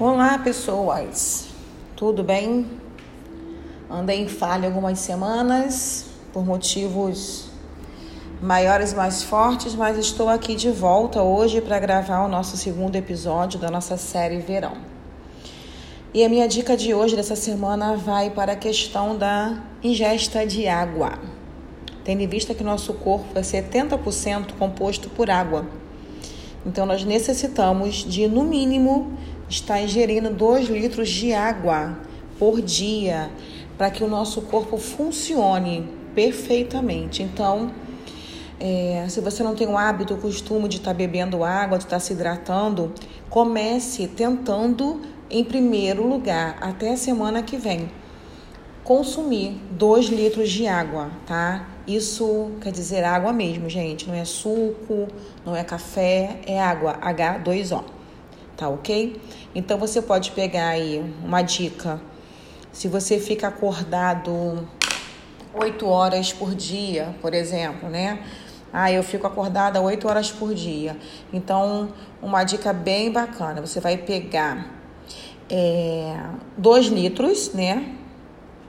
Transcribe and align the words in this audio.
Olá, 0.00 0.36
pessoas. 0.38 1.46
Tudo 1.94 2.24
bem? 2.24 2.66
Andei 3.88 4.22
em 4.22 4.26
falha 4.26 4.66
algumas 4.66 4.98
semanas 4.98 6.06
por 6.32 6.44
motivos 6.44 7.44
maiores 8.42 8.92
mais 8.92 9.22
fortes, 9.22 9.72
mas 9.72 9.96
estou 9.96 10.28
aqui 10.28 10.56
de 10.56 10.68
volta 10.68 11.22
hoje 11.22 11.60
para 11.60 11.78
gravar 11.78 12.24
o 12.24 12.28
nosso 12.28 12.56
segundo 12.56 12.96
episódio 12.96 13.60
da 13.60 13.70
nossa 13.70 13.96
série 13.96 14.40
Verão. 14.40 14.76
E 16.12 16.24
a 16.24 16.28
minha 16.28 16.48
dica 16.48 16.76
de 16.76 16.92
hoje, 16.92 17.14
dessa 17.14 17.36
semana, 17.36 17.96
vai 17.96 18.30
para 18.30 18.54
a 18.54 18.56
questão 18.56 19.16
da 19.16 19.62
ingesta 19.80 20.44
de 20.44 20.66
água. 20.66 21.12
Tendo 22.02 22.20
em 22.20 22.26
vista 22.26 22.52
que 22.52 22.64
nosso 22.64 22.94
corpo 22.94 23.38
é 23.38 23.42
70% 23.42 24.54
composto 24.58 25.08
por 25.08 25.30
água. 25.30 25.64
Então, 26.66 26.84
nós 26.84 27.04
necessitamos 27.04 27.96
de, 27.96 28.26
no 28.26 28.42
mínimo, 28.42 29.12
está 29.54 29.80
ingerindo 29.80 30.30
2 30.30 30.68
litros 30.68 31.08
de 31.08 31.32
água 31.32 31.96
por 32.38 32.60
dia 32.60 33.30
para 33.78 33.90
que 33.90 34.02
o 34.02 34.08
nosso 34.08 34.42
corpo 34.42 34.76
funcione 34.78 35.88
perfeitamente. 36.14 37.22
Então, 37.22 37.70
é, 38.58 39.06
se 39.08 39.20
você 39.20 39.42
não 39.42 39.54
tem 39.54 39.68
o 39.68 39.78
hábito, 39.78 40.14
o 40.14 40.18
costume 40.18 40.68
de 40.68 40.78
estar 40.78 40.90
tá 40.90 40.96
bebendo 40.96 41.44
água, 41.44 41.78
de 41.78 41.84
estar 41.84 41.96
tá 41.96 42.00
se 42.00 42.12
hidratando, 42.12 42.92
comece 43.30 44.08
tentando, 44.08 45.02
em 45.30 45.44
primeiro 45.44 46.06
lugar, 46.06 46.56
até 46.60 46.92
a 46.92 46.96
semana 46.96 47.42
que 47.42 47.56
vem, 47.56 47.88
consumir 48.82 49.60
2 49.70 50.06
litros 50.06 50.50
de 50.50 50.66
água, 50.66 51.10
tá? 51.26 51.68
Isso 51.86 52.50
quer 52.60 52.72
dizer 52.72 53.04
água 53.04 53.32
mesmo, 53.32 53.68
gente. 53.68 54.08
Não 54.08 54.14
é 54.14 54.24
suco, 54.24 55.08
não 55.44 55.54
é 55.54 55.62
café, 55.62 56.40
é 56.46 56.60
água, 56.60 56.98
H2O 57.00 57.93
tá 58.56 58.68
ok? 58.68 59.20
Então 59.54 59.78
você 59.78 60.00
pode 60.00 60.30
pegar 60.32 60.68
aí 60.68 61.04
uma 61.24 61.42
dica. 61.42 62.00
Se 62.72 62.88
você 62.88 63.18
fica 63.18 63.48
acordado 63.48 64.68
8 65.54 65.86
horas 65.86 66.32
por 66.32 66.54
dia, 66.54 67.14
por 67.20 67.34
exemplo, 67.34 67.88
né? 67.88 68.18
Ah, 68.72 68.90
eu 68.90 69.04
fico 69.04 69.26
acordada 69.26 69.80
8 69.80 70.08
horas 70.08 70.32
por 70.32 70.52
dia. 70.52 70.96
Então, 71.32 71.90
uma 72.20 72.42
dica 72.42 72.72
bem 72.72 73.12
bacana: 73.12 73.60
você 73.60 73.78
vai 73.78 73.96
pegar 73.96 74.68
2 76.58 76.86
é, 76.86 76.90
litros, 76.90 77.52
né? 77.52 77.94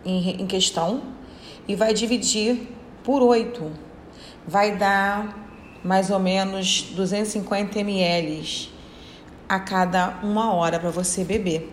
Em, 0.06 0.44
em 0.44 0.46
questão, 0.46 1.02
e 1.68 1.76
vai 1.76 1.92
dividir 1.92 2.68
por 3.04 3.24
8. 3.24 3.72
Vai 4.48 4.76
dar 4.76 5.36
mais 5.84 6.12
ou 6.12 6.20
menos 6.20 6.84
250 6.96 7.80
ml 7.80 8.75
a 9.48 9.60
cada 9.60 10.20
uma 10.24 10.54
hora 10.54 10.80
para 10.80 10.90
você 10.90 11.24
beber. 11.24 11.72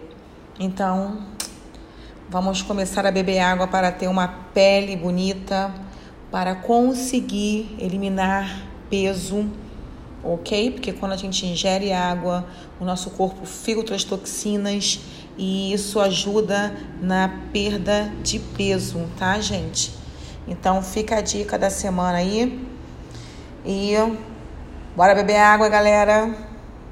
Então, 0.61 1.27
vamos 2.29 2.63
começar 2.63 3.07
a 3.07 3.11
beber 3.11 3.39
água 3.39 3.67
para 3.67 3.91
ter 3.91 4.09
uma 4.09 4.29
pele 4.29 4.97
bonita, 4.97 5.73
para 6.31 6.55
conseguir 6.55 7.75
eliminar 7.79 8.67
peso, 8.91 9.47
ok? 10.23 10.71
Porque 10.73 10.93
quando 10.93 11.13
a 11.13 11.17
gente 11.17 11.47
ingere 11.47 11.93
água, 11.93 12.47
o 12.79 12.85
nosso 12.85 13.11
corpo 13.11 13.47
filtra 13.47 13.97
as 13.97 14.05
toxinas 14.05 15.01
e 15.37 15.73
isso 15.73 15.99
ajuda 15.99 16.75
na 17.01 17.31
perda 17.53 18.13
de 18.23 18.39
peso, 18.39 19.09
tá, 19.19 19.41
gente? 19.41 19.93
Então, 20.47 20.83
fica 20.83 21.17
a 21.17 21.21
dica 21.21 21.59
da 21.59 21.71
semana 21.71 22.19
aí. 22.19 22.67
E 23.65 23.95
bora 24.95 25.15
beber 25.15 25.37
água, 25.37 25.69
galera. 25.69 26.52